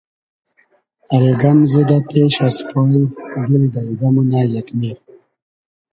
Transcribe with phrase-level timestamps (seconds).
[1.15, 3.01] الگئم زیدۂ پېش از پای
[3.45, 4.91] دیل دݷدۂ مونۂ یېگمې